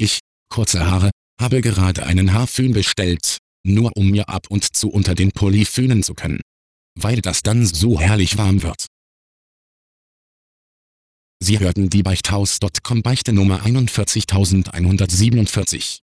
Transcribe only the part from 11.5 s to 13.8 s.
hörten die Beichthaus.com Beichte Nummer